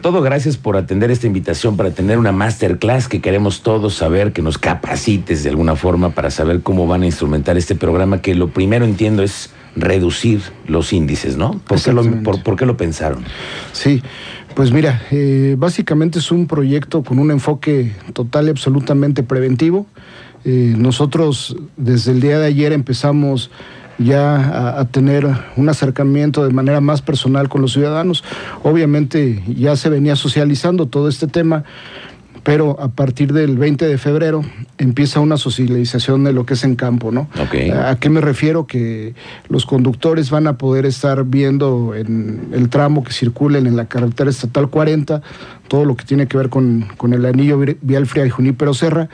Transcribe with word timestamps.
Todo 0.00 0.22
gracias 0.22 0.56
por 0.56 0.76
atender 0.76 1.10
esta 1.10 1.26
invitación 1.26 1.76
para 1.76 1.90
tener 1.90 2.18
una 2.18 2.32
masterclass 2.32 3.08
que 3.08 3.20
queremos 3.20 3.62
todos 3.62 3.94
saber, 3.94 4.32
que 4.32 4.42
nos 4.42 4.58
capacites 4.58 5.42
de 5.42 5.50
alguna 5.50 5.76
forma 5.76 6.10
para 6.10 6.30
saber 6.30 6.62
cómo 6.62 6.86
van 6.86 7.02
a 7.02 7.06
instrumentar 7.06 7.56
este 7.56 7.74
programa, 7.74 8.22
que 8.22 8.34
lo 8.34 8.48
primero 8.48 8.84
entiendo 8.84 9.22
es 9.22 9.50
reducir 9.76 10.40
los 10.66 10.92
índices, 10.92 11.36
¿no? 11.36 11.60
¿Por, 11.66 11.80
qué 11.82 11.92
lo, 11.92 12.22
por, 12.22 12.56
qué 12.56 12.66
lo 12.66 12.76
pensaron? 12.76 13.24
Sí, 13.72 14.02
pues 14.54 14.72
mira, 14.72 15.02
eh, 15.10 15.56
básicamente 15.58 16.18
es 16.18 16.30
un 16.30 16.46
proyecto 16.46 17.02
con 17.02 17.18
un 17.18 17.30
enfoque 17.30 17.92
total 18.12 18.46
y 18.46 18.50
absolutamente 18.50 19.22
preventivo. 19.22 19.86
Eh, 20.44 20.74
nosotros 20.76 21.56
desde 21.76 22.12
el 22.12 22.20
día 22.20 22.38
de 22.38 22.46
ayer 22.46 22.72
empezamos 22.72 23.50
ya 23.98 24.78
a, 24.78 24.84
tener 24.86 25.26
un 25.56 25.68
acercamiento 25.68 26.44
de 26.44 26.52
manera 26.52 26.80
más 26.80 27.02
personal 27.02 27.48
con 27.48 27.62
los 27.62 27.72
ciudadanos. 27.72 28.24
Obviamente 28.62 29.42
ya 29.46 29.76
se 29.76 29.88
venía 29.88 30.16
socializando 30.16 30.86
todo 30.86 31.08
este 31.08 31.26
tema, 31.26 31.64
pero 32.44 32.80
a 32.80 32.88
partir 32.88 33.32
del 33.32 33.58
20 33.58 33.86
de 33.86 33.98
febrero 33.98 34.42
empieza 34.78 35.20
una 35.20 35.36
socialización 35.36 36.24
de 36.24 36.32
lo 36.32 36.46
que 36.46 36.54
es 36.54 36.64
en 36.64 36.76
campo, 36.76 37.10
¿no? 37.10 37.28
¿A 37.34 37.96
qué 37.96 38.08
me 38.08 38.20
refiero? 38.20 38.66
Que 38.66 39.14
los 39.48 39.66
conductores 39.66 40.30
van 40.30 40.46
a 40.46 40.56
poder 40.56 40.86
estar 40.86 41.24
viendo 41.24 41.94
en 41.94 42.48
el 42.52 42.68
tramo 42.68 43.02
que 43.02 43.12
circulen 43.12 43.66
en 43.66 43.76
la 43.76 43.86
carretera 43.86 44.30
estatal 44.30 44.70
40, 44.70 45.20
todo 45.66 45.84
lo 45.84 45.96
que 45.96 46.04
tiene 46.04 46.28
que 46.28 46.38
ver 46.38 46.48
con, 46.48 46.88
con 46.96 47.12
el 47.12 47.26
anillo 47.26 47.58
vial 47.82 48.06
Fría 48.06 48.24
y 48.24 48.30
Junípero 48.30 48.72
Serra, 48.72 49.08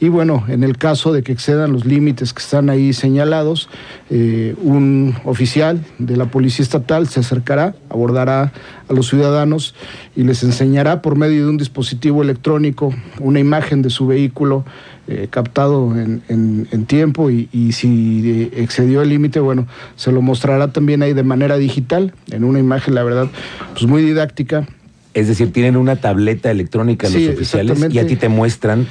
y 0.00 0.08
bueno, 0.08 0.44
en 0.48 0.64
el 0.64 0.78
caso 0.78 1.12
de 1.12 1.22
que 1.22 1.30
excedan 1.30 1.72
los 1.72 1.84
límites 1.84 2.32
que 2.32 2.40
están 2.40 2.70
ahí 2.70 2.94
señalados, 2.94 3.68
eh, 4.08 4.56
un 4.62 5.14
oficial 5.24 5.84
de 5.98 6.16
la 6.16 6.24
Policía 6.30 6.62
Estatal 6.62 7.06
se 7.06 7.20
acercará, 7.20 7.74
abordará 7.90 8.50
a 8.88 8.92
los 8.94 9.08
ciudadanos 9.08 9.74
y 10.16 10.24
les 10.24 10.42
enseñará 10.42 11.02
por 11.02 11.16
medio 11.16 11.44
de 11.44 11.50
un 11.50 11.58
dispositivo 11.58 12.22
electrónico 12.22 12.94
una 13.18 13.40
imagen 13.40 13.82
de 13.82 13.90
su 13.90 14.06
vehículo 14.06 14.64
eh, 15.06 15.28
captado 15.28 15.94
en, 15.94 16.86
tiempo 16.86 17.30
y, 17.30 17.50
y, 17.52 17.72
si 17.72 18.50
excedió 18.54 19.02
el 19.02 19.10
límite, 19.10 19.38
bueno, 19.38 19.66
se 19.96 20.12
lo 20.12 20.22
mostrará 20.22 20.72
también 20.72 21.02
ahí 21.02 21.12
de 21.12 21.24
manera 21.24 21.58
digital, 21.58 22.14
en 22.30 22.44
una 22.44 22.58
imagen, 22.58 22.94
la 22.94 23.02
verdad, 23.02 23.28
pues 23.74 23.86
muy 23.86 24.02
didáctica. 24.02 24.66
Es 25.12 25.26
decir, 25.26 25.52
tienen 25.52 25.76
una 25.76 25.96
tableta 25.96 26.50
electrónica 26.52 27.08
los 27.08 27.28
oficiales 27.28 27.84
y 27.90 27.98
a 27.98 28.06
ti 28.06 28.14
te 28.14 28.28
muestran 28.28 28.86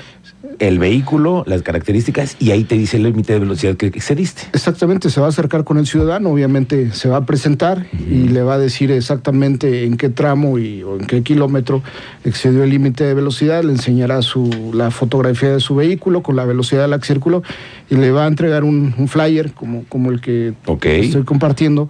el 0.59 0.79
vehículo, 0.79 1.43
las 1.47 1.61
características 1.61 2.35
y 2.39 2.51
ahí 2.51 2.63
te 2.63 2.75
dice 2.75 2.97
el 2.97 3.03
límite 3.03 3.33
de 3.33 3.39
velocidad 3.39 3.75
que 3.75 3.87
excediste. 3.87 4.43
Exactamente, 4.53 5.09
se 5.09 5.19
va 5.19 5.27
a 5.27 5.29
acercar 5.29 5.63
con 5.63 5.77
el 5.77 5.87
ciudadano, 5.87 6.29
obviamente 6.29 6.91
se 6.91 7.09
va 7.09 7.17
a 7.17 7.25
presentar 7.25 7.87
y 7.93 8.27
le 8.27 8.43
va 8.43 8.55
a 8.55 8.57
decir 8.57 8.91
exactamente 8.91 9.85
en 9.85 9.97
qué 9.97 10.09
tramo 10.09 10.59
y, 10.59 10.83
o 10.83 10.99
en 10.99 11.05
qué 11.05 11.23
kilómetro 11.23 11.81
excedió 12.23 12.63
el 12.63 12.69
límite 12.69 13.05
de 13.05 13.13
velocidad, 13.13 13.63
le 13.63 13.71
enseñará 13.71 14.21
su, 14.21 14.71
la 14.73 14.91
fotografía 14.91 15.53
de 15.53 15.59
su 15.59 15.75
vehículo 15.75 16.21
con 16.21 16.35
la 16.35 16.45
velocidad 16.45 16.83
de 16.83 16.87
la 16.89 16.99
que 16.99 17.07
circuló 17.07 17.41
y 17.89 17.95
le 17.95 18.11
va 18.11 18.25
a 18.25 18.27
entregar 18.27 18.63
un, 18.63 18.93
flyer 19.07 19.53
como, 19.53 19.85
como 19.87 20.11
el 20.11 20.21
que 20.21 20.53
estoy 20.65 21.23
compartiendo 21.23 21.89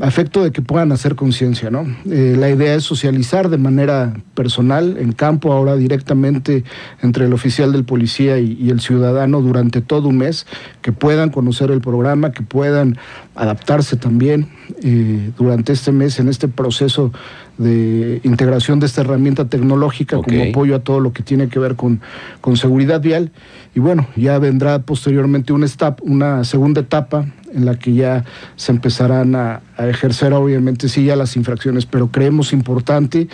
afecto 0.00 0.44
de 0.44 0.52
que 0.52 0.62
puedan 0.62 0.92
hacer 0.92 1.16
conciencia, 1.16 1.70
¿no? 1.70 1.84
Eh, 2.10 2.36
la 2.38 2.48
idea 2.50 2.74
es 2.74 2.84
socializar 2.84 3.48
de 3.48 3.58
manera 3.58 4.14
personal, 4.34 4.96
en 4.98 5.12
campo, 5.12 5.52
ahora 5.52 5.76
directamente 5.76 6.62
entre 7.02 7.26
el 7.26 7.32
oficial 7.32 7.72
del 7.72 7.84
policía 7.84 8.38
y, 8.38 8.70
el 8.70 8.80
ciudadano 8.80 9.40
durante 9.40 9.80
todo 9.80 10.08
un 10.08 10.18
mes, 10.18 10.46
que 10.82 10.92
puedan 10.92 11.30
conocer 11.30 11.70
el 11.70 11.80
programa, 11.80 12.32
que 12.32 12.42
puedan 12.42 12.98
adaptarse 13.34 13.96
también 13.96 14.48
eh, 14.82 15.30
durante 15.36 15.72
este 15.72 15.90
mes 15.90 16.20
en 16.20 16.28
este 16.28 16.48
proceso 16.48 17.12
de 17.56 18.20
integración 18.22 18.78
de 18.78 18.86
esta 18.86 19.00
herramienta 19.00 19.46
tecnológica 19.46 20.16
como 20.16 20.44
apoyo 20.44 20.76
a 20.76 20.80
todo 20.80 21.00
lo 21.00 21.12
que 21.12 21.24
tiene 21.24 21.48
que 21.48 21.58
ver 21.58 21.74
con, 21.74 22.00
con 22.40 22.56
seguridad 22.56 23.00
vial. 23.00 23.32
Y 23.74 23.80
bueno, 23.80 24.06
ya 24.16 24.38
vendrá 24.38 24.80
posteriormente 24.80 25.52
una, 25.52 25.66
una 26.02 26.44
segunda 26.44 26.82
etapa 26.82 27.26
en 27.52 27.64
la 27.64 27.78
que 27.78 27.94
ya 27.94 28.24
se 28.56 28.72
empezarán 28.72 29.34
a, 29.34 29.60
ejercer 29.78 30.32
obviamente 30.32 30.88
sí 30.88 31.04
ya 31.04 31.16
las 31.16 31.36
infracciones, 31.36 31.86
pero 31.86 32.08
creemos 32.08 32.52
importante 32.52 33.28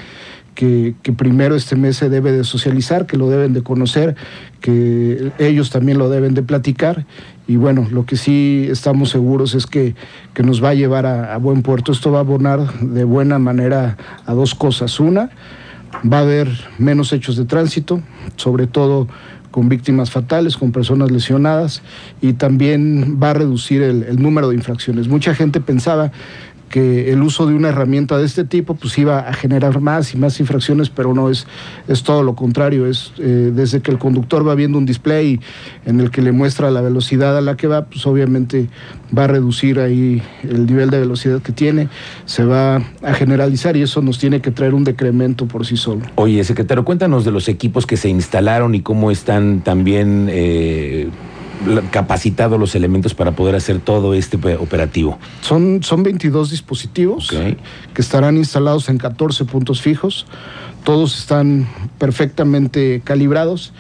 que, 0.54 0.94
primero 1.16 1.56
este 1.56 1.75
mes 1.75 1.97
se 1.97 2.08
debe 2.08 2.32
de 2.32 2.44
socializar, 2.44 3.06
que 3.06 3.16
lo 3.16 3.28
deben 3.28 3.52
de 3.54 3.62
conocer, 3.62 4.14
que 4.60 5.32
ellos 5.38 5.70
también 5.70 5.98
lo 5.98 6.08
deben 6.08 6.34
de 6.34 6.42
platicar. 6.42 7.06
Y 7.47 7.56
bueno, 7.56 7.88
lo 7.91 8.06
que 8.06 8.16
sí 8.16 8.66
estamos 8.70 9.10
seguros 9.10 9.54
es 9.54 9.66
que, 9.66 9.94
que 10.32 10.42
nos 10.42 10.62
va 10.62 10.70
a 10.70 10.75
llevar 10.75 11.06
a, 11.06 11.34
a, 11.34 11.38
buen 11.38 11.62
puerto. 11.62 11.92
Esto 11.92 12.12
va 12.12 12.19
a 12.19 12.20
abonar 12.20 12.81
de 12.81 13.04
buena 13.04 13.38
manera 13.38 13.96
a 14.25 14.32
dos 14.32 14.54
cosas. 14.54 15.00
Una, 15.00 15.31
va 16.10 16.19
a 16.19 16.22
haber 16.22 16.48
menos 16.78 17.12
hechos 17.12 17.36
de 17.36 17.44
tránsito, 17.44 18.00
sobre 18.36 18.66
todo 18.66 19.08
con 19.54 19.69
víctimas 19.69 20.10
fatales, 20.10 20.56
con 20.56 20.72
personas 20.72 21.12
lesionadas 21.12 21.81
y 22.20 22.32
también 22.32 23.20
va 23.22 23.31
a 23.31 23.34
reducir 23.34 23.82
el, 23.82 24.20
número 24.20 24.48
de 24.48 24.56
infracciones. 24.56 25.06
Mucha 25.06 25.32
gente 25.32 25.60
pensaba 25.60 26.10
que 26.69 27.12
el 27.12 27.22
uso 27.22 27.47
de 27.47 27.54
una 27.54 27.69
herramienta 27.69 28.19
de 28.19 28.25
este 28.25 28.44
tipo 28.44 28.75
pues 28.75 28.98
iba 28.98 29.20
a 29.20 29.32
generar 29.32 29.80
más 29.80 30.14
y 30.14 30.19
más 30.19 30.41
infracciones, 30.41 30.91
pero 30.91 31.14
no 31.14 31.30
es, 31.30 31.47
es 31.88 32.02
todo 32.02 32.22
lo 32.22 32.34
contrario. 32.34 32.86
Es 32.86 33.12
eh, 33.19 33.50
desde 33.54 33.80
que 33.80 33.91
el 33.91 33.98
conductor 33.98 34.47
va 34.47 34.54
viendo 34.54 34.78
un 34.78 34.86
display 34.86 35.41
en 35.86 36.00
el 36.00 36.10
que 36.10 36.22
le 36.22 36.32
muestra 36.32 36.70
la 36.70 36.80
velocidad 36.80 37.36
a 37.36 37.41
la 37.41 37.56
que 37.56 37.66
va, 37.66 37.84
pues 37.86 38.06
obviamente 38.06 38.69
va 39.16 39.25
a 39.25 39.26
reducir 39.28 39.78
ahí 39.78 40.22
el 40.42 40.66
nivel 40.66 40.91
de 40.91 40.98
velocidad 40.98 41.41
que 41.41 41.52
tiene, 41.52 41.88
se 42.25 42.44
va 42.44 42.76
a 43.02 43.14
generalizar 43.14 43.76
y 43.76 43.82
eso 43.82 44.02
nos 44.02 44.19
tiene 44.19 44.41
que 44.41 44.50
traer 44.50 44.75
un 44.75 44.84
decremento 44.84 45.46
por 45.46 45.64
sí 45.66 45.76
solo. 45.76 46.02
Oye, 46.16 46.42
secretario, 46.44 46.84
cuéntanos 46.84 47.25
de 47.25 47.31
los 47.31 47.48
equipos 47.48 47.86
que 47.86 47.96
se 47.96 48.08
instalaron 48.08 48.75
y 48.75 48.81
cómo 48.81 49.10
están 49.10 49.60
también... 49.60 50.28
Eh 50.31 51.08
capacitado 51.91 52.59
los 52.59 52.75
elementos 52.75 53.15
para 53.15 53.32
poder 53.32 53.54
hacer 53.54 53.78
todo 53.81 54.15
este 54.15 54.37
operativo? 54.56 55.19
Son, 55.41 55.82
son 55.82 56.03
22 56.03 56.50
dispositivos 56.50 57.31
que 57.31 58.03
estarán 58.03 58.37
instalados 58.37 58.88
en 58.88 58.98
14 58.98 59.44
puntos 59.44 59.81
fijos. 59.81 60.26
Todos 60.84 61.19
están 61.19 61.66
perfectamente 61.98 63.00
calibrados 63.04 63.72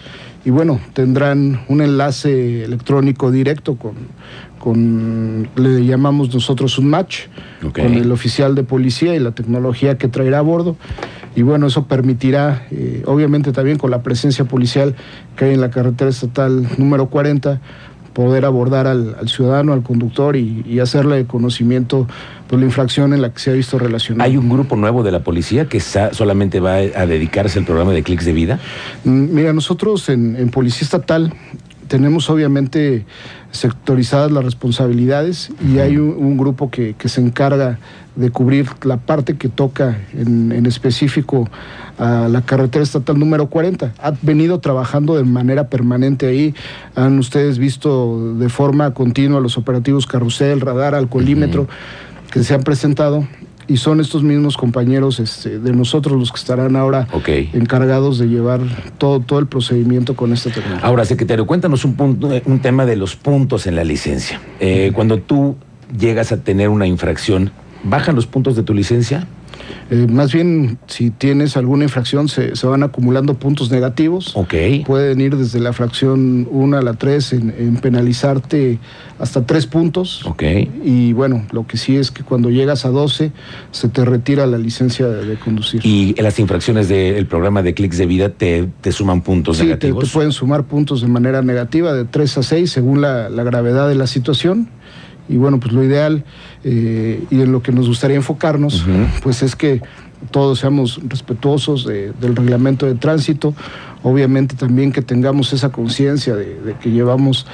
y 0.44 0.50
bueno, 0.50 0.78
tendrán 0.92 1.62
un 1.68 1.80
enlace 1.80 2.64
electrónico 2.64 3.30
directo 3.30 3.76
con, 3.76 3.94
con 4.58 5.48
le 5.56 5.86
llamamos 5.86 6.32
nosotros 6.34 6.78
un 6.78 6.88
match, 6.88 7.24
con 7.60 7.94
el 7.94 8.12
oficial 8.12 8.54
de 8.54 8.62
policía 8.62 9.14
y 9.14 9.20
la 9.20 9.32
tecnología 9.32 9.96
que 9.96 10.08
traerá 10.08 10.40
a 10.40 10.42
bordo. 10.42 10.76
Y 11.36 11.42
bueno, 11.42 11.66
eso 11.66 11.86
permitirá, 11.86 12.66
eh, 12.70 13.02
obviamente 13.06 13.52
también 13.52 13.78
con 13.78 13.90
la 13.90 14.02
presencia 14.02 14.44
policial 14.44 14.94
que 15.36 15.46
hay 15.46 15.54
en 15.54 15.60
la 15.60 15.70
carretera 15.70 16.10
estatal 16.10 16.66
número 16.78 17.08
40, 17.08 17.60
poder 18.14 18.44
abordar 18.44 18.86
al, 18.86 19.28
ciudadano, 19.28 19.72
al 19.72 19.82
conductor 19.82 20.36
y, 20.36 20.78
hacerle 20.78 21.26
conocimiento 21.26 22.06
de 22.48 22.56
la 22.58 22.64
infracción 22.64 23.12
en 23.12 23.22
la 23.22 23.32
que 23.32 23.40
se 23.40 23.50
ha 23.50 23.54
visto 23.54 23.78
relacionado. 23.78 24.28
¿Hay 24.28 24.36
un 24.36 24.48
grupo 24.48 24.76
nuevo 24.76 25.02
de 25.02 25.10
la 25.10 25.20
policía 25.20 25.66
que 25.68 25.80
solamente 25.80 26.60
va 26.60 26.76
a 26.76 27.06
dedicarse 27.06 27.58
al 27.58 27.64
programa 27.64 27.92
de 27.92 28.02
clics 28.02 28.24
de 28.24 28.32
vida? 28.32 28.60
Mm, 29.04 29.34
mira, 29.34 29.52
nosotros 29.52 30.08
en, 30.08 30.36
en 30.36 30.50
Policía 30.50 30.84
Estatal 30.84 31.32
tenemos 31.88 32.30
obviamente 32.30 33.06
sectorizadas 33.50 34.32
las 34.32 34.44
responsabilidades 34.44 35.50
y 35.64 35.78
hay 35.78 35.96
un, 35.96 36.36
grupo 36.36 36.70
que, 36.70 36.94
se 37.04 37.20
encarga 37.20 37.78
de 38.16 38.30
cubrir 38.30 38.68
la 38.82 38.96
parte 38.96 39.36
que 39.36 39.48
toca 39.48 39.98
en, 40.12 40.66
específico 40.66 41.48
a 41.98 42.28
la 42.28 42.42
carretera 42.42 42.82
estatal 42.82 43.18
número 43.18 43.48
40. 43.48 43.94
Ha 43.98 44.12
venido 44.22 44.58
trabajando 44.58 45.16
de 45.16 45.24
manera 45.24 45.68
permanente 45.68 46.26
ahí. 46.26 46.54
Han 46.96 47.18
ustedes 47.18 47.58
visto 47.58 48.34
de 48.34 48.48
forma 48.48 48.92
continua 48.92 49.40
los 49.40 49.56
operativos 49.56 50.06
carrusel, 50.06 50.60
radar, 50.60 50.94
alcoholímetro 50.94 51.68
que 52.30 52.42
se 52.42 52.54
han 52.54 52.62
presentado 52.62 53.26
y 53.66 53.76
son 53.76 54.00
estos 54.00 54.22
mismos 54.22 54.56
compañeros 54.56 55.20
este, 55.20 55.58
de 55.58 55.72
nosotros 55.72 56.18
los 56.18 56.32
que 56.32 56.38
estarán 56.38 56.76
ahora 56.76 57.08
encargados 57.52 58.18
de 58.18 58.26
llevar 58.26 58.60
todo, 58.98 59.20
todo 59.20 59.38
el 59.38 59.46
procedimiento 59.46 60.16
con 60.16 60.32
esta 60.32 60.50
tecnología. 60.50 60.86
Ahora, 60.86 61.04
secretario, 61.04 61.46
cuéntanos 61.46 61.84
un, 61.84 61.94
punto, 61.94 62.30
un 62.44 62.60
tema 62.60 62.86
de 62.86 62.96
los 62.96 63.16
puntos 63.16 63.66
en 63.66 63.76
la 63.76 63.84
licencia. 63.84 64.40
Eh, 64.60 64.92
cuando 64.94 65.18
tú 65.18 65.56
llegas 65.98 66.32
a 66.32 66.38
tener 66.38 66.68
una 66.68 66.86
infracción, 66.86 67.50
¿bajan 67.82 68.14
los 68.14 68.26
puntos 68.26 68.56
de 68.56 68.62
tu 68.62 68.74
licencia? 68.74 69.26
Eh, 69.90 70.06
más 70.08 70.32
bien, 70.32 70.78
si 70.86 71.10
tienes 71.10 71.56
alguna 71.56 71.84
infracción, 71.84 72.28
se, 72.28 72.52
van 72.66 72.82
acumulando 72.82 73.34
puntos 73.34 73.70
negativos. 73.70 74.32
Ok. 74.34 74.54
Pueden 74.86 75.20
ir 75.20 75.36
desde 75.36 75.60
la 75.60 75.72
fracción 75.72 76.48
1 76.50 76.76
a 76.76 76.82
la 76.82 76.94
3 76.94 77.32
en, 77.32 77.76
penalizarte 77.76 78.78
hasta 79.18 79.44
3 79.46 79.66
puntos. 79.66 80.24
Ok. 80.24 80.42
Y 80.84 81.12
bueno, 81.12 81.46
lo 81.52 81.66
que 81.66 81.76
sí 81.76 81.96
es 81.96 82.10
que 82.10 82.22
cuando 82.22 82.50
llegas 82.50 82.84
a 82.84 82.88
12, 82.88 83.32
se 83.70 83.88
te 83.88 84.04
retira 84.04 84.46
la 84.46 84.58
licencia 84.58 85.06
de, 85.06 85.34
conducir. 85.36 85.80
¿Y 85.84 86.14
las 86.20 86.38
infracciones 86.38 86.88
del 86.88 87.26
programa 87.26 87.62
de 87.62 87.74
clics 87.74 87.98
de 87.98 88.06
vida 88.06 88.30
te, 88.30 88.68
suman 88.90 89.22
puntos 89.22 89.60
negativos? 89.60 90.04
Sí, 90.04 90.10
te, 90.10 90.14
pueden 90.14 90.32
sumar 90.32 90.64
puntos 90.64 91.02
de 91.02 91.08
manera 91.08 91.42
negativa, 91.42 91.92
de 91.92 92.04
3 92.04 92.38
a 92.38 92.42
6, 92.42 92.70
según 92.70 93.00
la, 93.00 93.28
la 93.28 93.42
gravedad 93.42 93.88
de 93.88 93.94
la 93.94 94.06
situación. 94.06 94.68
Y 95.28 95.36
bueno, 95.36 95.58
pues 95.58 95.72
lo 95.72 95.82
ideal 95.82 96.24
eh, 96.64 97.24
y 97.30 97.40
en 97.40 97.52
lo 97.52 97.62
que 97.62 97.72
nos 97.72 97.88
gustaría 97.88 98.16
enfocarnos, 98.16 98.84
pues 99.22 99.42
es 99.42 99.56
que 99.56 99.80
todos 100.30 100.60
seamos 100.60 101.00
respetuosos 101.06 101.86
del 101.86 102.36
reglamento 102.36 102.86
de 102.86 102.94
tránsito, 102.94 103.54
obviamente 104.02 104.54
también 104.56 104.92
que 104.92 105.02
tengamos 105.02 105.52
esa 105.52 105.70
conciencia 105.70 106.34
de, 106.34 106.76
que 106.80 106.90
llevamos 106.90 107.46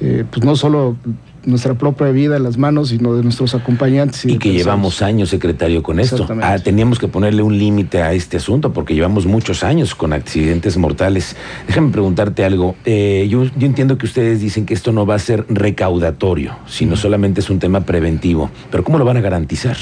eh, 0.00 0.24
pues 0.30 0.44
no 0.44 0.56
solo 0.56 0.96
nuestra 1.44 1.74
propia 1.74 2.08
vida 2.08 2.36
en 2.36 2.42
las 2.42 2.58
manos, 2.58 2.88
sino 2.88 3.14
de 3.14 3.22
nuestros 3.22 3.54
acompañantes. 3.54 4.24
Y, 4.24 4.38
que 4.38 4.52
llevamos 4.52 5.02
años, 5.02 5.30
secretario, 5.30 5.82
con 5.82 6.00
esto. 6.00 6.26
Ah, 6.42 6.58
teníamos 6.58 6.98
que 6.98 7.08
ponerle 7.08 7.42
un 7.42 7.58
límite 7.58 8.02
a 8.02 8.12
este 8.12 8.36
asunto 8.36 8.72
porque 8.72 8.94
llevamos 8.94 9.26
muchos 9.26 9.64
años 9.64 9.94
con 9.94 10.12
accidentes 10.12 10.76
mortales. 10.76 11.36
Déjame 11.66 11.90
preguntarte 11.90 12.44
algo. 12.44 12.76
Eh, 12.84 13.26
yo, 13.30 13.44
yo, 13.44 13.66
entiendo 13.66 13.98
que 13.98 14.06
ustedes 14.06 14.40
dicen 14.40 14.66
que 14.66 14.74
esto 14.74 14.92
no 14.92 15.06
va 15.06 15.14
a 15.14 15.18
ser 15.18 15.44
recaudatorio, 15.48 16.56
sino 16.66 16.96
solamente 16.96 17.40
es 17.40 17.50
un 17.50 17.58
tema 17.58 17.82
preventivo. 17.82 18.50
Pero 18.70 18.84
¿cómo 18.84 18.98
lo 18.98 19.04
van 19.04 19.16
a 19.16 19.20
garantizar? 19.20 19.76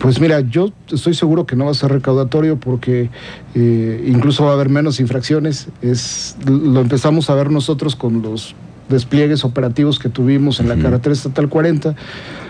Pues 0.00 0.20
mira, 0.20 0.40
yo 0.40 0.70
estoy 0.90 1.14
seguro 1.14 1.46
que 1.46 1.56
no 1.56 1.64
va 1.64 1.70
a 1.70 1.74
ser 1.74 1.90
recaudatorio 1.90 2.60
porque 2.60 3.08
eh, 3.54 4.04
incluso 4.06 4.44
va 4.44 4.50
a 4.50 4.52
haber 4.52 4.68
menos 4.68 5.00
infracciones. 5.00 5.68
Es, 5.80 6.36
lo 6.46 6.80
empezamos 6.82 7.30
a 7.30 7.34
ver 7.34 7.50
nosotros 7.50 7.96
con 7.96 8.20
los 8.20 8.54
despliegues 8.88 9.44
operativos 9.44 9.98
que 9.98 10.08
tuvimos 10.08 10.60
en 10.60 10.68
la 10.68 10.76
carretera 10.76 11.12
estatal 11.12 11.48
40 11.48 11.94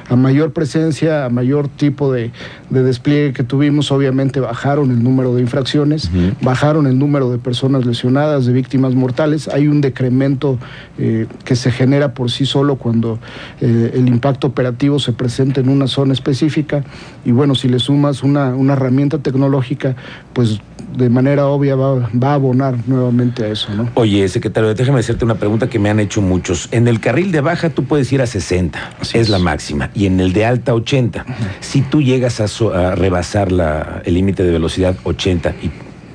a 0.08 0.16
mayor 0.16 0.52
presencia, 0.52 1.24
a 1.24 1.28
mayor 1.28 1.68
tipo 1.68 2.12
de, 2.12 2.30
despliegue 2.70 3.32
que 3.32 3.42
tuvimos, 3.42 3.90
obviamente 3.92 4.40
bajaron 4.40 4.90
el 4.90 5.02
número 5.02 5.34
de 5.34 5.42
infracciones, 5.42 6.10
bajaron 6.42 6.86
el 6.86 6.98
número 6.98 7.30
de 7.30 7.38
personas 7.38 7.84
lesionadas, 7.84 8.46
de 8.46 8.52
víctimas 8.52 8.94
mortales. 8.94 9.48
Hay 9.48 9.68
un 9.68 9.80
decremento 9.80 10.58
eh, 10.98 11.26
que 11.44 11.56
se 11.56 11.70
genera 11.70 12.14
por 12.14 12.30
sí 12.30 12.46
solo 12.46 12.76
cuando 12.76 13.18
eh, 13.60 13.92
el 13.94 14.08
impacto 14.08 14.46
operativo 14.46 14.98
se 14.98 15.12
presenta 15.12 15.60
en 15.60 15.68
una 15.68 15.86
zona 15.86 16.12
específica. 16.12 16.84
Y 17.24 17.32
bueno, 17.32 17.54
si 17.54 17.68
le 17.68 17.78
sumas 17.78 18.22
una, 18.22 18.54
una 18.54 18.74
herramienta 18.74 19.18
tecnológica, 19.18 19.96
pues 20.32 20.60
de 20.96 21.10
manera 21.10 21.46
obvia 21.46 21.76
va, 21.76 22.08
a 22.22 22.34
abonar 22.34 22.76
nuevamente 22.86 23.44
a 23.44 23.48
eso, 23.48 23.72
¿no? 23.74 23.88
Oye, 23.94 24.28
secretario, 24.28 24.74
déjame 24.74 25.00
hacerte 25.00 25.24
una 25.24 25.36
pregunta 25.36 25.68
que 25.68 25.78
me 25.78 25.90
han 25.90 26.00
hecho 26.00 26.22
muchos. 26.22 26.68
En 26.72 26.88
el 26.88 27.00
carril 27.00 27.30
de 27.30 27.40
baja 27.40 27.70
tú 27.70 27.84
puedes 27.84 28.12
ir 28.12 28.22
a 28.22 28.26
60, 28.26 28.96
es, 29.14 29.28
la 29.28 29.38
máxima, 29.38 29.90
y 29.98 30.06
en 30.06 30.20
el 30.20 30.32
de 30.32 30.46
alta 30.46 30.74
80. 30.74 31.26
Si 31.60 31.82
tú 31.82 32.00
llegas 32.00 32.40
a, 32.40 32.94
rebasar 32.94 33.50
la, 33.50 34.00
el 34.04 34.14
límite 34.14 34.44
de 34.44 34.52
velocidad 34.52 34.96
80 35.02 35.54
y 35.62 35.70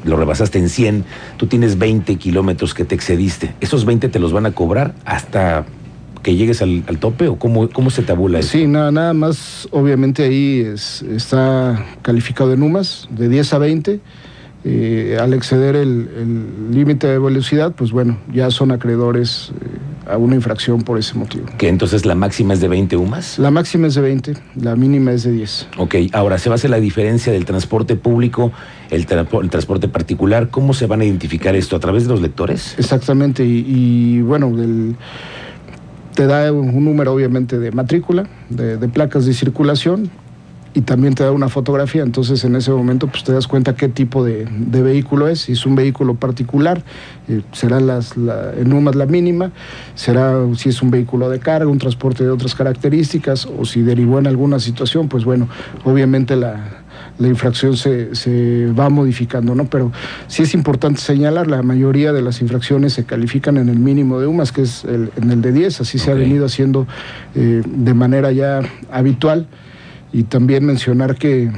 lo 0.08 0.16
rebasaste 0.16 0.58
en 0.58 0.70
100, 0.70 1.06
tú 1.38 1.48
tienes 1.48 1.78
20 1.78 2.16
kilómetros 2.16 2.74
que 2.74 2.86
te 2.86 2.96
excediste. 2.96 3.54
¿Esos 3.60 3.86
20 3.86 4.08
te 4.08 4.20
los 4.20 4.32
van 4.32 4.46
a 4.46 4.52
cobrar 4.52 4.96
hasta 5.04 5.66
que 6.22 6.36
llegues 6.36 6.62
al, 6.62 6.84
tope 7.00 7.28
o 7.28 7.38
cómo, 7.38 7.70
cómo 7.70 7.90
se 7.90 8.04
tabula 8.04 8.40
eso? 8.40 8.50
Sí, 8.50 8.68
nada, 8.68 8.92
nada 8.92 9.14
más, 9.14 9.68
obviamente 9.72 10.24
ahí 10.24 10.62
está 10.62 11.86
calificado 12.02 12.54
en 12.54 12.64
UMAS 12.64 13.10
de 13.12 13.28
10 13.28 13.54
a 13.54 13.58
20 13.58 14.00
eh, 14.66 15.18
al 15.20 15.34
exceder 15.34 15.76
el 15.76 16.72
límite 16.72 17.08
de 17.08 17.20
velocidad, 17.20 17.74
pues 17.76 17.92
bueno, 17.92 18.18
ya 18.34 18.50
son 18.50 18.72
acreedores 18.72 19.52
eh, 19.60 19.93
a 20.08 20.18
una 20.18 20.36
infracción 20.36 20.82
por 20.82 20.98
ese 20.98 21.16
motivo. 21.16 21.46
¿Que 21.58 21.70
entonces 21.70 22.06
la 22.06 22.16
máxima 22.16 22.54
es 22.54 22.62
de 22.62 22.68
20 22.68 22.98
UMAS? 22.98 23.40
La 23.40 23.52
máxima 23.52 23.88
es 23.88 23.96
de 23.96 24.02
20, 24.02 24.34
la 24.56 24.76
mínima 24.76 25.12
es 25.12 25.24
de 25.24 25.32
10. 25.32 25.68
Ok, 25.78 25.96
ahora, 26.14 26.38
¿se 26.38 26.50
va 26.50 26.56
a 26.56 26.58
hacer 26.58 26.70
la 26.70 26.80
diferencia 26.80 27.32
del 27.32 27.46
transporte 27.46 27.96
público, 27.96 28.52
el, 28.90 29.08
el 29.10 29.50
transporte 29.50 29.88
particular? 29.88 30.50
¿Cómo 30.50 30.74
se 30.74 30.88
van 30.88 31.02
a 31.02 31.06
identificar 31.06 31.56
esto? 31.56 31.76
¿A 31.76 31.80
través 31.80 32.04
de 32.04 32.10
los 32.10 32.22
lectores? 32.22 32.76
Exactamente, 32.78 33.44
y, 33.46 34.22
bueno, 34.22 34.54
te 36.14 36.28
da 36.28 36.52
un 36.52 36.84
número 36.84 37.14
obviamente 37.14 37.60
de 37.60 37.72
matrícula, 37.72 38.28
de, 38.50 38.78
de 38.78 38.88
placas 38.88 39.26
de 39.26 39.34
circulación, 39.34 40.10
y 40.74 40.82
también 40.82 41.14
te 41.14 41.24
da 41.24 41.32
una 41.32 41.50
fotografía, 41.50 42.02
entonces 42.02 42.44
en 42.44 42.56
ese 42.56 42.72
momento 42.72 43.08
pues 43.08 43.24
te 43.24 43.32
das 43.32 43.48
cuenta 43.48 43.76
qué 43.76 43.90
tipo 43.90 44.24
de, 44.24 44.46
vehículo 44.46 45.28
es, 45.28 45.42
si 45.42 45.52
es 45.52 45.66
un 45.66 45.76
vehículo 45.76 46.16
particular, 46.16 46.84
eh, 47.28 47.42
será 47.52 47.80
las, 47.80 48.18
la, 48.18 48.54
en 48.58 48.74
UMAS 48.74 48.96
la 48.96 49.06
mínima, 49.06 49.52
será 49.94 50.36
si 50.56 50.70
es 50.70 50.82
un 50.82 50.90
vehículo 50.90 51.30
de 51.30 51.40
carga, 51.40 51.68
un 51.68 51.78
transporte 51.78 52.24
de 52.24 52.32
otras 52.32 52.56
características, 52.56 53.46
o 53.46 53.66
si 53.66 53.82
derivó 53.82 54.18
en 54.20 54.28
alguna 54.28 54.60
situación, 54.60 55.10
pues 55.10 55.26
bueno, 55.26 55.48
obviamente 55.84 56.36
la, 56.36 56.80
infracción 57.20 57.78
se, 57.78 58.16
se, 58.16 58.68
va 58.78 58.90
modificando, 58.90 59.56
¿no? 59.56 59.66
Pero 59.66 59.92
sí 60.28 60.44
es 60.44 60.54
importante 60.56 61.00
señalar, 61.00 61.48
la 61.48 61.62
mayoría 61.62 62.12
de 62.12 62.22
las 62.22 62.42
infracciones 62.42 62.94
se 62.94 63.06
califican 63.06 63.58
en 63.58 63.70
el 63.70 63.78
mínimo 63.78 64.20
de 64.20 64.28
UMAS, 64.28 64.52
que 64.52 64.64
es 64.64 64.84
el, 64.84 65.12
en 65.16 65.32
el 65.32 65.42
de 65.42 65.52
10, 65.52 65.82
así 65.82 66.00
se 66.00 66.12
ha 66.12 66.16
venido 66.16 66.46
haciendo 66.46 66.88
eh, 67.36 67.62
de 67.66 67.94
manera 67.94 68.32
ya 68.32 68.62
habitual 68.92 69.48
y 70.14 70.24
también 70.24 70.64
mencionar 70.64 71.16
que 71.16 71.52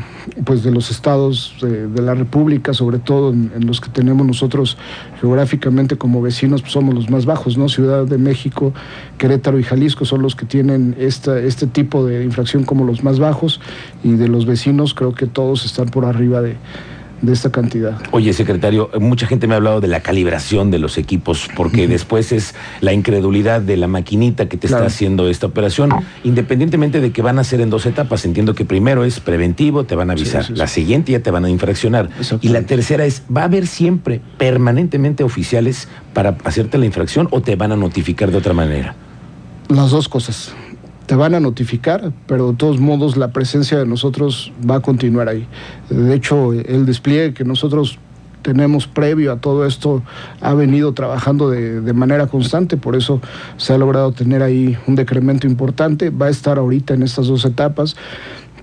pues 0.46 0.64
de 0.64 0.72
los 0.72 0.90
estados 0.90 1.58
de, 1.62 2.02
la 2.02 2.16
República, 2.16 2.74
sobre 2.74 3.00
todo 3.00 3.34
en, 3.34 3.66
los 3.68 3.82
que 3.82 3.90
tenemos 3.90 4.26
nosotros 4.26 4.78
geográficamente 5.20 5.98
como 5.98 6.22
vecinos, 6.22 6.62
pues 6.62 6.72
somos 6.72 6.96
los 6.96 7.10
más 7.10 7.26
bajos, 7.26 7.58
¿no? 7.58 7.68
Ciudad 7.68 8.06
de 8.06 8.18
México, 8.18 8.74
Querétaro 9.18 9.60
y 9.60 9.64
Jalisco 9.64 10.06
son 10.06 10.22
los 10.22 10.36
que 10.36 10.46
tienen 10.46 10.96
esta, 10.98 11.38
este 11.38 11.68
tipo 11.68 12.06
de 12.06 12.24
infracción 12.24 12.64
como 12.64 12.86
los 12.86 13.04
más 13.04 13.20
bajos 13.20 13.60
y 14.04 14.14
de 14.14 14.30
los 14.30 14.46
vecinos 14.46 14.94
creo 14.94 15.14
que 15.14 15.28
todos 15.28 15.66
están 15.66 15.90
por 15.90 16.06
arriba 16.06 16.42
de, 16.42 16.56
de 17.22 17.34
esta 17.34 17.52
cantidad. 17.52 17.98
Oye, 18.12 18.34
secretario, 18.34 18.90
mucha 19.00 19.28
gente 19.28 19.48
me 19.48 19.54
ha 19.54 19.58
hablado 19.58 19.82
de 19.82 19.88
la 19.88 20.02
calibración 20.02 20.72
de 20.72 20.80
los 20.80 20.98
equipos, 20.98 21.48
porque 21.56 21.88
después 21.88 22.32
es 22.32 22.56
la 22.82 22.94
incredulidad 22.94 23.62
de 23.62 23.78
la 23.78 23.88
maquinita 23.88 24.48
que 24.48 24.58
te 24.58 24.68
está 24.68 24.86
haciendo 24.86 25.30
esta 25.30 25.48
operación, 25.48 25.92
independientemente 26.24 27.02
de 27.02 27.12
que 27.12 27.22
van 27.22 27.40
a 27.40 27.44
ser 27.44 27.62
en 27.62 27.70
dos 27.70 27.86
etapas. 27.86 28.26
Entiendo 28.26 28.56
que 28.56 28.66
primero 28.66 29.04
es 29.06 29.20
preventivo, 29.20 29.86
te 29.86 29.96
van 29.96 30.10
a 30.10 30.14
avisar, 30.14 30.50
la 30.52 30.68
siguiente 30.68 31.12
ya 31.12 31.20
te 31.20 31.32
van 31.32 31.46
a 31.46 31.50
infraccionar, 31.50 32.10
y 32.42 32.50
la 32.50 32.64
tercera 32.64 33.06
es, 33.06 33.24
¿va 33.36 33.42
a 33.42 33.46
haber 33.46 33.68
siempre 33.68 34.22
permanentemente 34.38 35.24
oficiales 35.24 35.88
para 36.14 36.38
hacerte 36.44 36.78
la 36.78 36.86
infracción 36.86 37.28
o 37.32 37.42
te 37.42 37.56
van 37.56 37.72
a 37.72 37.76
notificar 37.76 38.32
de 38.32 38.38
otra 38.38 38.54
manera? 38.54 38.96
Las 39.68 39.90
dos 39.90 40.08
cosas 40.08 40.54
te 41.06 41.16
van 41.16 41.36
a 41.36 41.40
notificar, 41.40 42.12
pero 42.28 42.52
de 42.52 42.58
todos 42.58 42.80
modos 42.80 43.18
la 43.18 43.30
presencia 43.30 43.78
de 43.78 43.86
nosotros 43.86 44.52
va 44.70 44.76
a 44.76 44.80
continuar 44.80 45.30
ahí. 45.30 45.48
De 45.90 46.16
hecho, 46.16 46.54
el 46.54 46.86
despliegue 46.86 47.34
que 47.34 47.44
nosotros 47.44 48.00
tenemos 48.42 48.86
previo 48.86 49.32
a 49.32 49.38
todo 49.38 49.66
esto 49.66 50.04
ha 50.40 50.54
venido 50.54 50.94
trabajando 50.94 51.50
de, 51.50 51.82
de, 51.82 51.94
manera 51.94 52.28
constante, 52.28 52.78
por 52.78 52.96
eso 52.96 53.20
se 53.58 53.74
ha 53.74 53.78
logrado 53.80 54.12
tener 54.12 54.44
ahí 54.44 54.78
un 54.86 54.94
decremento 54.94 55.48
importante, 55.48 56.12
va 56.12 56.28
a 56.28 56.30
estar 56.30 56.60
ahorita 56.60 56.94
en 56.94 57.02
estas 57.02 57.26
dos 57.26 57.44
etapas 57.44 57.96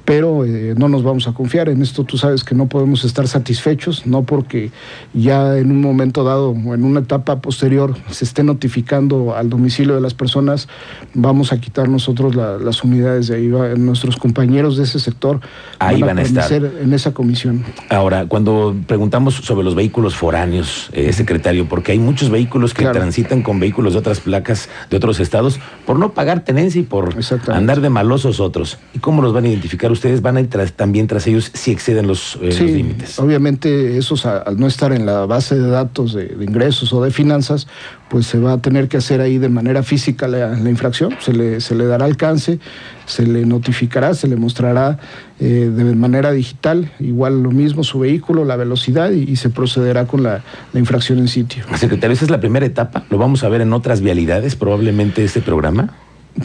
pero 0.04 0.44
eh, 0.44 0.75
no 0.76 0.88
nos 0.88 1.02
vamos 1.02 1.28
a 1.28 1.32
confiar. 1.32 1.69
En 1.69 1.82
esto 1.82 2.04
tú 2.04 2.19
sabes 2.19 2.44
que 2.44 2.54
no 2.54 2.66
podemos 2.66 3.04
estar 3.04 3.28
satisfechos, 3.28 4.06
no 4.06 4.22
porque 4.22 4.70
ya 5.14 5.58
en 5.58 5.70
un 5.70 5.81
momento 5.81 6.24
dado 6.24 6.50
o 6.50 6.74
en 6.74 6.84
una 6.84 7.00
etapa 7.00 7.41
posterior 7.41 7.94
se 8.10 8.24
esté 8.24 8.43
notificando 8.43 9.36
al 9.36 9.48
domicilio 9.48 9.94
de 9.94 10.00
las 10.00 10.15
personas, 10.15 10.69
vamos 11.15 11.53
a 11.53 11.60
quitar 11.60 11.88
nosotros 11.88 12.34
las 12.34 12.84
unidades 12.84 13.29
de 13.29 13.36
ahí. 13.36 13.53
Nuestros 13.79 14.17
compañeros 14.17 14.76
de 14.76 14.84
ese 14.84 14.98
sector 14.98 15.41
ahí 15.79 16.00
van, 16.00 16.19
a, 16.19 16.22
estar 16.22 16.53
en 16.53 16.93
esa 16.93 17.12
comisión. 17.12 17.65
Ahora, 17.88 18.26
cuando 18.26 18.74
preguntamos 18.86 19.34
sobre 19.34 19.65
los 19.65 19.74
vehículos 19.74 20.15
foráneos, 20.15 20.91
eh, 20.93 21.12
secretario, 21.12 21.69
porque 21.69 21.93
hay 21.93 21.98
muchos 21.98 22.31
vehículos 22.31 22.74
que 22.74 22.86
transitan 22.86 23.43
con 23.43 23.60
vehículos 23.60 23.93
de 23.93 24.00
otras 24.00 24.20
placas 24.20 24.69
de 24.91 24.96
otros 24.96 25.20
estados 25.20 25.60
por 25.86 25.98
no 25.98 26.12
pagar 26.12 26.44
tenencia 26.44 26.81
y 26.81 26.84
por 26.84 27.15
andar 27.48 27.81
de 27.81 27.91
malosos 27.91 28.41
otros. 28.41 28.79
¿Y 28.94 28.98
cómo 28.98 29.22
los 29.22 29.32
van 29.32 29.44
a 29.44 29.48
identificar 29.48 29.92
ustedes 29.93 30.22
van 30.22 30.37
a 30.37 30.41
ir 30.41 30.49
también 30.75 31.06
tras 31.06 31.27
ellos 31.27 31.51
si 31.55 31.70
exceden 31.70 32.06
los, 32.06 32.39
eh, 32.43 32.53
límites. 32.61 33.19
Obviamente, 33.19 33.99
esos 33.99 34.27
al 34.27 34.58
no 34.58 34.67
estar 34.67 34.93
en 34.93 35.06
la 35.06 35.27
base 35.27 35.58
de 35.58 35.69
datos 35.69 36.15
de, 36.15 36.37
ingresos 36.41 36.93
o 36.93 37.03
de 37.03 37.11
finanzas, 37.11 37.67
pues 38.08 38.27
se 38.27 38.39
va 38.39 38.55
a 38.55 38.58
tener 38.58 38.89
que 38.89 38.96
hacer 38.96 39.20
ahí 39.20 39.39
de 39.39 39.49
manera 39.49 39.82
física 39.82 40.29
la, 40.29 40.58
infracción, 40.69 41.15
se 41.20 41.32
le, 41.32 41.61
se 41.61 41.75
le 41.75 41.87
dará 41.87 42.05
alcance, 42.05 42.58
se 43.06 43.27
le 43.27 43.46
notificará, 43.46 44.15
se 44.15 44.29
le 44.29 44.37
mostrará 44.37 44.99
eh, 45.41 45.70
de 45.75 45.94
manera 45.94 46.32
digital, 46.32 46.93
igual 47.01 47.43
lo 47.43 47.51
mismo 47.51 47.84
su 47.84 47.99
vehículo, 48.01 48.44
la 48.44 48.56
velocidad 48.56 49.11
y, 49.11 49.37
se 49.37 49.51
procederá 49.51 50.06
con 50.06 50.22
la, 50.22 50.43
la, 50.72 50.79
infracción 50.79 51.19
en 51.19 51.29
sitio. 51.29 51.65
Secretario, 51.77 52.15
esa 52.15 52.25
es 52.25 52.31
la 52.31 52.41
primera 52.41 52.67
etapa, 52.67 53.05
lo 53.11 53.19
vamos 53.19 53.44
a 53.44 53.49
ver 53.49 53.61
en 53.61 53.72
otras 53.72 54.01
vialidades, 54.01 54.56
probablemente 54.56 55.25
este 55.25 55.41
programa. 55.41 55.94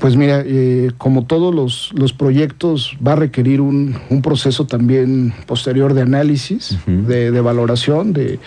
Pues 0.02 0.18
mira, 0.18 0.44
eh, 0.46 0.92
como 0.98 1.26
todos 1.26 1.56
los, 1.56 2.14
proyectos, 2.14 2.98
va 3.06 3.14
a 3.14 3.16
requerir 3.16 3.62
un, 3.62 3.96
proceso 4.22 4.66
también 4.66 5.34
posterior 5.46 5.94
de 5.94 6.02
análisis, 6.02 6.78
de, 6.86 7.42
valoración, 7.42 8.14
de, 8.14 8.40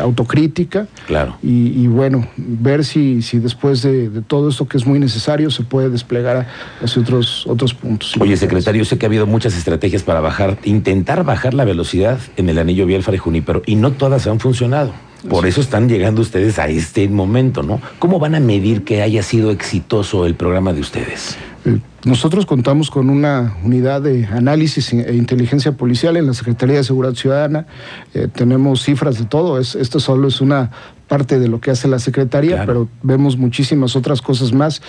autocrítica. 0.00 0.88
Claro. 1.06 1.36
Y, 1.42 1.86
bueno, 1.86 2.26
ver 2.36 2.84
si, 2.84 3.22
si 3.22 3.38
después 3.38 3.82
de, 3.82 4.22
todo 4.26 4.48
esto 4.48 4.66
que 4.66 4.76
es 4.76 4.86
muy 4.86 4.98
necesario 4.98 5.50
se 5.50 5.62
puede 5.62 5.88
desplegar 5.88 6.48
hacia 6.82 7.02
otros, 7.02 7.46
otros 7.46 7.74
puntos. 7.74 8.14
Oye, 8.18 8.36
secretario, 8.36 8.84
sé 8.84 8.98
que 8.98 9.06
ha 9.06 9.08
habido 9.08 9.26
muchas 9.26 9.56
estrategias 9.56 10.02
para 10.02 10.20
bajar, 10.20 10.58
intentar 10.64 11.24
bajar 11.24 11.54
la 11.54 11.64
velocidad 11.64 12.18
en 12.36 12.48
el 12.48 12.58
anillo 12.58 12.86
vial 12.86 13.02
Fray 13.02 13.18
Junípero 13.18 13.62
y 13.66 13.76
no 13.76 13.92
todas 13.92 14.26
han 14.26 14.40
funcionado. 14.40 14.92
Por 15.28 15.46
eso 15.46 15.60
están 15.60 15.88
llegando 15.88 16.22
ustedes 16.22 16.58
a 16.58 16.68
este 16.68 17.08
momento, 17.08 17.62
¿no? 17.62 17.80
¿Cómo 17.98 18.18
van 18.18 18.34
a 18.34 18.40
medir 18.40 18.84
que 18.84 19.02
haya 19.02 19.22
sido 19.22 19.50
exitoso 19.50 20.26
el 20.26 20.34
programa 20.34 20.72
de 20.72 20.80
ustedes? 20.80 21.36
Eh, 21.64 21.78
nosotros 22.04 22.46
contamos 22.46 22.90
con 22.90 23.10
una 23.10 23.56
unidad 23.62 24.00
de 24.00 24.24
análisis 24.26 24.92
e 24.92 25.14
inteligencia 25.14 25.72
policial 25.72 26.16
en 26.16 26.26
la 26.26 26.32
Secretaría 26.32 26.76
de 26.76 26.84
Seguridad 26.84 27.14
Ciudadana. 27.14 27.66
Eh, 28.14 28.28
tenemos 28.32 28.82
cifras 28.82 29.18
de 29.18 29.26
todo. 29.26 29.58
Es, 29.58 29.74
esto 29.74 30.00
solo 30.00 30.28
es 30.28 30.40
una 30.40 30.70
parte 31.10 31.40
de 31.40 31.48
lo 31.48 31.60
que 31.60 31.72
hace 31.72 31.88
la 31.88 31.98
Secretaría, 31.98 32.54
Claro. 32.54 32.66
pero 32.66 32.88
vemos 33.02 33.36
muchísimas 33.36 33.96
otras 33.96 34.22
cosas 34.22 34.52
más 34.52 34.80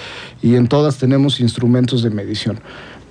y 0.42 0.54
en 0.56 0.68
todas 0.68 0.98
tenemos 1.00 1.40
instrumentos 1.42 2.04
de 2.04 2.12
medición. 2.12 2.60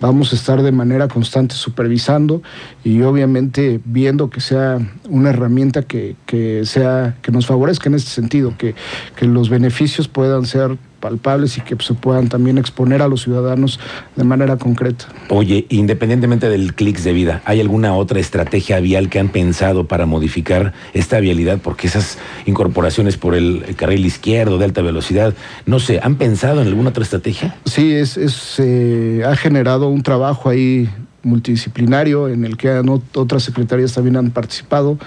Vamos 0.01 0.33
a 0.33 0.37
estar 0.37 0.63
de 0.63 0.73
manera 0.73 1.09
constante 1.09 1.55
supervisando 1.57 2.41
y 2.85 3.03
obviamente 3.03 3.81
viendo 3.85 4.31
que 4.31 4.41
sea 4.41 4.79
una 5.11 5.31
herramienta 5.31 5.83
que, 5.83 6.15
que 6.25 6.63
sea, 6.65 7.17
que 7.21 7.33
nos 7.33 7.47
favorezca 7.47 7.89
en 7.89 7.97
este 7.97 8.11
sentido, 8.11 8.55
que, 8.57 8.75
que 9.17 9.27
los 9.27 9.51
beneficios 9.51 10.07
puedan 10.09 10.47
ser 10.47 10.79
palpables 11.01 11.59
y 11.59 11.63
que 11.63 11.77
se 11.81 11.95
puedan 11.95 12.29
también 12.29 12.59
exponer 12.59 13.03
a 13.03 13.09
los 13.09 13.23
ciudadanos 13.23 13.81
de 14.17 14.25
manera 14.25 14.57
concreta. 14.57 15.07
Oye, 15.29 15.67
independientemente 15.71 16.49
del 16.49 16.75
clics 16.75 17.05
de 17.05 17.13
vida, 17.13 17.43
¿hay 17.45 17.61
alguna 17.61 17.95
otra 17.95 18.21
estrategia 18.21 18.79
vial 18.81 19.09
que 19.09 19.19
han 19.19 19.29
pensado 19.29 19.87
para 19.87 20.07
modificar 20.07 20.73
esta 20.95 21.19
vialidad? 21.21 21.59
Porque 21.63 21.87
esas 21.87 22.19
incorporaciones 22.47 23.17
por 23.17 23.35
el 23.35 23.65
carril 23.77 24.05
izquierdo 24.07 24.59
de 24.59 24.67
alta 24.67 24.83
velocidad, 24.83 25.35
no 25.67 25.81
sé, 25.81 26.01
¿han 26.03 26.17
pensado 26.17 26.61
en 26.63 26.69
alguna 26.69 26.91
otra 26.91 27.03
estrategia? 27.03 27.57
Sí, 27.65 27.93
es, 27.93 28.17
es, 28.17 28.57
eh, 28.59 29.23
ha 29.27 29.35
generado 29.37 29.89
un 29.89 30.03
trabajo 30.03 30.49
ahí 30.49 30.89
multidisciplinario 31.23 32.29
en 32.29 32.45
el 32.45 32.57
que 32.57 32.71
han 32.71 32.89
otras 32.89 33.43
secretarías 33.43 33.93
también 33.93 34.17
han 34.17 34.31
participado. 34.31 34.99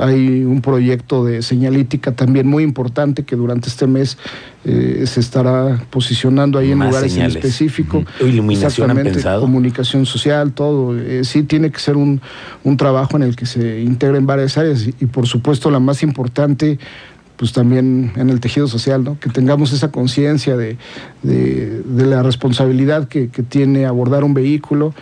Hay 0.00 0.44
un 0.44 0.60
proyecto 0.60 1.24
de 1.24 1.42
señalítica 1.42 2.12
también 2.12 2.46
muy 2.46 2.62
importante 2.62 3.24
que 3.24 3.34
durante 3.34 3.68
este 3.68 3.88
mes 3.88 4.16
eh, 4.64 5.02
se 5.04 5.18
estará 5.18 5.84
posicionando 5.90 6.60
ahí 6.60 6.70
en 6.70 6.78
lugares 6.78 7.12
señales. 7.12 7.34
en 7.34 7.38
específico. 7.40 8.04
¿Iluminación 8.20 8.90
han 8.90 8.98
Exactamente, 8.98 9.10
pensado? 9.14 9.40
Comunicación 9.40 10.06
social, 10.06 10.52
todo. 10.52 10.96
Eh, 10.96 11.24
sí 11.24 11.42
tiene 11.42 11.72
que 11.72 11.80
ser 11.80 11.96
un, 11.96 12.20
un 12.62 12.76
trabajo 12.76 13.16
en 13.16 13.24
el 13.24 13.34
que 13.34 13.46
se 13.46 13.80
integren 13.80 14.26
varias 14.26 14.56
áreas 14.58 14.86
y, 14.86 14.94
y 15.00 15.06
por 15.06 15.26
supuesto 15.26 15.72
la 15.72 15.80
más 15.80 16.04
importante 16.04 16.78
pues 17.38 17.52
también 17.52 18.12
en 18.16 18.28
el 18.28 18.40
tejido 18.40 18.66
social, 18.66 19.02
¿no? 19.04 19.18
Que 19.18 19.30
tengamos 19.30 19.72
esa 19.72 19.90
conciencia 19.90 20.56
de, 20.56 20.76
de- 21.22 21.82
de 21.84 22.06
la 22.06 22.22
responsabilidad 22.22 23.08
que, 23.08 23.28
que 23.28 23.42
tiene 23.42 23.86
abordar 23.86 24.24
un 24.24 24.34
vehículo 24.34 24.92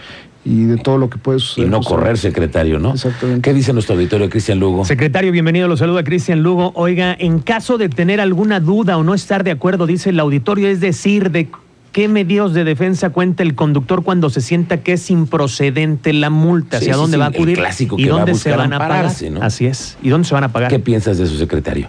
y 0.44 0.64
de 0.64 0.76
todo 0.76 0.96
lo 0.98 1.10
que 1.10 1.18
puede 1.18 1.38
Y 1.38 1.40
suceder. 1.40 1.70
no 1.70 1.78
Pues, 1.78 1.88
correr, 1.88 2.18
secretario, 2.18 2.78
¿no? 2.78 2.92
Exactamente. 2.92 3.40
¿Qué 3.40 3.52
dice 3.52 3.72
nuestro 3.72 3.94
auditorio, 3.96 4.28
Cristian 4.30 4.60
Lugo? 4.60 4.84
Secretario, 4.84 5.32
bienvenido. 5.32 5.66
Lo 5.66 5.76
saluda 5.76 6.04
Cristian 6.04 6.42
Lugo. 6.42 6.70
Oiga, 6.76 7.16
en 7.18 7.40
caso 7.40 7.78
de 7.78 7.88
tener 7.88 8.20
alguna 8.20 8.60
duda 8.60 8.96
o 8.98 9.02
no 9.02 9.14
estar 9.14 9.42
de 9.42 9.50
acuerdo, 9.50 9.86
dice 9.86 10.10
el 10.10 10.20
auditorio, 10.20 10.68
es 10.68 10.78
decir, 10.78 11.30
de 11.32 11.48
qué 11.92 12.06
medios 12.06 12.52
de 12.52 12.64
defensa 12.64 13.08
cuenta 13.10 13.42
el 13.42 13.54
conductor 13.54 14.04
cuando 14.04 14.28
se 14.28 14.42
sienta 14.42 14.82
que 14.82 14.92
es 14.92 15.10
improcedente 15.10 16.12
la 16.12 16.28
multa, 16.30 16.76
hacia 16.76 16.92
sí, 16.92 17.00
dónde 17.00 17.16
sí, 17.16 17.18
va 17.18 17.24
a 17.24 17.28
el 17.30 17.34
acudir 17.34 17.56
clásico 17.56 17.96
y 17.98 18.04
que 18.04 18.10
va 18.10 18.16
a 18.16 18.18
dónde 18.20 18.34
se 18.34 18.50
van 18.54 18.72
a 18.74 18.78
pagar. 18.78 19.10
¿no? 19.32 19.42
Así 19.42 19.64
es. 19.66 19.96
¿Y 20.02 20.10
dónde 20.10 20.28
se 20.28 20.34
van 20.34 20.44
a 20.44 20.52
pagar? 20.52 20.70
¿Qué 20.70 20.78
piensas 20.78 21.16
de 21.18 21.26
su 21.26 21.38
secretario? 21.38 21.88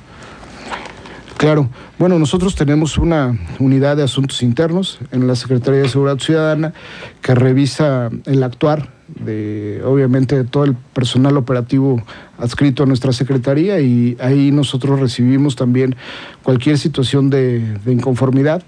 Claro. 1.37 1.69
Bueno, 1.99 2.17
nosotros 2.17 2.55
tenemos 2.55 2.97
una 2.97 3.37
unidad 3.59 3.95
de 3.95 4.03
asuntos 4.03 4.41
internos 4.41 4.97
en 5.11 5.27
la 5.27 5.35
Secretaría 5.35 5.81
de 5.81 5.89
Seguridad 5.89 6.17
Ciudadana 6.17 6.73
que 7.21 7.35
revisa 7.35 8.09
el 8.25 8.41
actuar 8.41 8.89
de, 9.07 9.81
obviamente, 9.85 10.43
todo 10.45 10.63
el 10.63 10.73
personal 10.73 11.37
operativo 11.37 12.01
adscrito 12.39 12.81
a 12.81 12.85
nuestra 12.87 13.13
Secretaría 13.13 13.79
y 13.79 14.17
ahí 14.19 14.51
nosotros 14.51 14.99
recibimos 14.99 15.55
también 15.55 15.95
cualquier 16.41 16.79
situación 16.79 17.29
de, 17.29 17.77
de 17.85 17.93
inconformidad. 17.93 18.63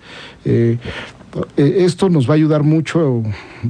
Eh, 0.46 0.78
eh, 1.58 1.76
esto 1.80 2.10
nos 2.10 2.30
va 2.30 2.34
a 2.34 2.36
ayudar 2.36 2.62
mucho 2.62 3.24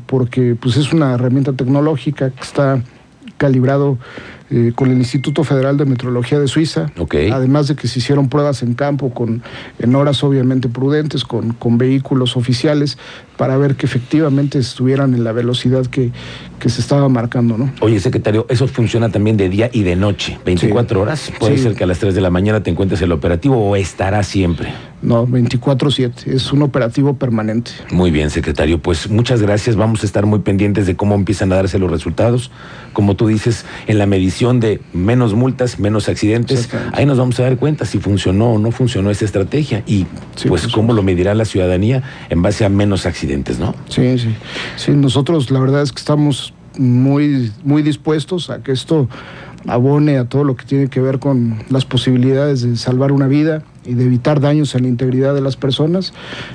porque 0.08 0.56
pues, 0.60 0.76
es 0.76 0.92
una 0.92 1.14
herramienta 1.14 1.54
tecnológica 1.54 2.32
que 2.32 2.42
está 2.42 2.84
calibrado 3.38 3.98
eh, 4.52 4.72
con 4.76 4.92
el 4.92 4.98
Instituto 4.98 5.44
Federal 5.44 5.78
de 5.78 5.86
Metrología 5.86 6.40
de 6.40 6.48
Suiza. 6.48 6.92
Ok. 6.98 7.16
Además 7.32 7.68
de 7.68 7.76
que 7.76 7.88
se 7.88 8.00
hicieron 8.00 8.30
pruebas 8.30 8.64
en 8.64 8.74
campo 8.74 9.12
con, 9.14 9.44
en 9.80 9.96
horas 9.96 10.24
obviamente 10.24 10.70
prudentes, 10.70 11.24
con, 11.24 11.54
con 11.54 11.78
vehículos 11.78 12.36
oficiales, 12.38 12.98
para 13.38 13.58
ver 13.58 13.76
que 13.76 13.86
efectivamente 13.86 14.60
estuvieran 14.60 15.14
en 15.14 15.24
la 15.24 15.32
velocidad 15.32 15.86
que, 15.86 16.12
que 16.60 16.70
se 16.70 16.82
estaba 16.82 17.08
marcando, 17.10 17.58
¿no? 17.58 17.72
Oye, 17.80 18.00
secretario, 18.00 18.46
eso 18.50 18.68
funciona 18.68 19.10
también 19.10 19.38
de 19.38 19.48
día 19.50 19.70
y 19.72 19.84
de 19.84 19.96
noche, 19.96 20.38
24 20.46 21.00
horas. 21.02 21.32
Puede 21.40 21.58
Sí. 21.58 21.64
ser 21.64 21.76
que 21.76 21.84
a 21.84 21.88
las 21.88 22.00
3 22.00 22.14
de 22.16 22.22
la 22.22 22.30
mañana 22.30 22.62
te 22.64 22.70
encuentres 22.70 23.02
el 23.02 23.12
operativo 23.12 23.56
o 23.58 23.76
estará 23.76 24.24
siempre. 24.24 24.74
No, 25.02 25.26
24-7, 25.26 26.28
es 26.28 26.52
un 26.52 26.62
operativo 26.62 27.16
permanente. 27.16 27.72
Muy 27.92 28.12
bien, 28.12 28.30
secretario. 28.30 28.80
Pues 28.82 29.10
muchas 29.10 29.42
gracias. 29.42 29.78
Vamos 29.78 30.04
a 30.04 30.06
estar 30.06 30.26
muy 30.26 30.40
pendientes 30.40 30.86
de 30.88 30.96
cómo 30.98 31.16
empiezan 31.16 31.54
a 31.54 31.56
darse 31.56 31.80
los 31.80 31.90
resultados. 31.90 32.52
Como 32.92 33.16
tú 33.16 33.28
dices, 33.28 33.66
en 33.88 33.98
la 33.98 34.06
medición 34.06 34.39
de 34.40 34.80
menos 34.94 35.34
multas, 35.34 35.80
menos 35.80 36.08
accidentes, 36.08 36.70
ahí 36.94 37.06
nos 37.06 37.18
vamos 37.18 37.38
a 37.40 37.44
dar 37.44 37.58
cuenta 37.58 37.86
si 37.86 38.00
funcionó 38.00 38.54
o 38.54 38.58
no 38.58 38.72
funcionó 38.72 39.12
esa 39.12 39.26
estrategia 39.26 39.84
y 39.86 40.06
Sí, 40.36 40.48
pues 40.48 40.68
cómo 40.68 40.94
lo 40.94 41.04
medirá 41.04 41.34
la 41.36 41.44
ciudadanía 41.44 42.04
en 42.30 42.42
base 42.42 42.64
a 42.64 42.70
menos 42.70 43.06
accidentes, 43.06 43.60
¿no? 43.60 43.76
Sí, 43.90 44.18
sí. 44.18 44.34
Sí, 44.78 44.92
nosotros 44.92 45.52
la 45.52 45.60
verdad 45.60 45.82
es 45.82 45.92
que 45.92 46.00
estamos 46.00 46.54
muy, 46.78 47.52
muy 47.66 47.82
dispuestos 47.82 48.50
a 48.50 48.64
que 48.64 48.72
esto 48.72 49.10
abone 49.68 50.18
a 50.18 50.26
todo 50.26 50.46
lo 50.46 50.56
que 50.56 50.66
tiene 50.66 50.88
que 50.88 51.02
ver 51.02 51.20
con 51.20 51.62
las 51.70 51.84
posibilidades 51.84 52.62
de 52.62 52.78
salvar 52.78 53.12
una 53.12 53.28
vida 53.28 53.64
y 53.86 53.94
de 53.94 54.06
evitar 54.06 54.40
daños 54.40 54.74
a 54.76 54.80
la 54.80 54.88
integridad 54.88 55.34
de 55.34 55.42
las 55.42 55.58
personas. 55.58 56.14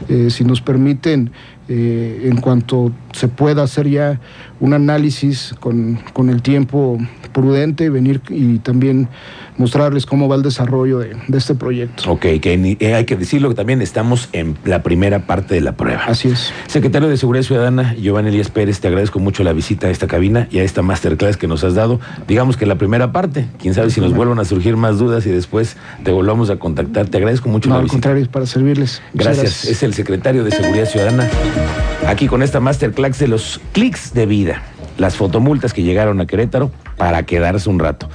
Eh, 0.09 0.29
si 0.31 0.45
nos 0.45 0.63
permiten, 0.63 1.31
eh, 1.69 2.29
en 2.31 2.37
cuanto 2.41 2.93
se 3.13 3.29
pueda 3.29 3.63
hacer 3.63 3.89
ya 3.89 4.21
un 4.61 4.75
análisis 4.75 5.55
con, 5.61 5.99
con 6.13 6.29
el 6.31 6.43
tiempo 6.43 6.99
prudente, 7.33 7.91
venir 7.91 8.21
y 8.29 8.59
también 8.59 9.09
mostrarles 9.57 10.05
cómo 10.07 10.29
va 10.29 10.37
el 10.37 10.43
desarrollo 10.43 10.99
de, 10.99 11.17
de 11.29 11.39
este 11.39 11.55
proyecto. 11.55 12.11
Ok, 12.11 12.27
que 12.41 12.57
ni- 12.57 12.77
eh, 12.81 12.95
hay 12.95 13.05
que 13.05 13.17
decirlo 13.17 13.49
que 13.49 13.55
también 13.55 13.83
estamos 13.83 14.29
en 14.33 14.57
la 14.65 14.83
primera 14.83 15.27
parte 15.27 15.55
de 15.55 15.61
la 15.61 15.73
prueba. 15.77 16.03
Así 16.07 16.29
es. 16.29 16.53
Secretario 16.67 17.09
de 17.09 17.17
Seguridad 17.17 17.45
Ciudadana, 17.45 17.95
Giovanni 17.95 18.29
Elías 18.29 18.51
Pérez, 18.51 18.81
te 18.81 18.89
agradezco 18.89 19.19
mucho 19.19 19.43
la 19.45 19.53
visita 19.53 19.87
a 19.89 19.91
esta 19.91 20.07
cabina 20.07 20.49
y 20.51 20.59
a 20.59 20.65
esta 20.65 20.83
masterclass 20.83 21.37
que 21.37 21.47
nos 21.47 21.63
has 21.65 21.75
dado. 21.75 22.01
Digamos 22.29 22.57
que 22.57 22.67
la 22.67 22.77
primera 22.77 23.13
parte, 23.13 23.47
quién 23.61 23.75
sabe 23.75 23.91
si 23.91 24.01
nos 24.01 24.13
vuelvan 24.15 24.39
a 24.39 24.45
surgir 24.45 24.77
más 24.77 24.99
dudas 24.99 25.25
y 25.27 25.31
después 25.31 25.77
te 26.05 26.11
volvamos 26.11 26.51
a 26.51 26.57
contactar. 26.57 27.09
Te 27.09 27.17
agradezco 27.19 27.49
mucho 27.49 27.69
No, 27.69 27.75
la 27.77 27.79
al 27.81 27.85
visita. 27.85 27.95
contrario, 27.97 28.29
para 28.31 28.47
servirles. 28.47 29.03
Gracias. 29.15 29.65
Es 29.67 29.83
el 29.83 29.95
secretario 29.95 30.43
de 30.45 30.51
Seguridad 30.51 30.87
Ciudadana. 30.87 31.29
Aquí 32.07 32.27
con 32.27 32.43
esta 32.43 32.61
masterclass 32.61 33.19
de 33.19 33.29
los 33.29 33.61
clics 33.73 34.13
de 34.13 34.27
vida, 34.27 34.63
las 34.99 35.17
fotomultas 35.17 35.73
que 35.73 35.83
llegaron 35.83 36.21
a 36.21 36.27
Querétaro 36.27 36.71
para 36.97 37.23
quedarse 37.25 37.69
un 37.71 37.79
rato. 37.79 38.09